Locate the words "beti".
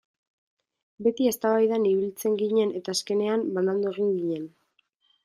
1.07-1.27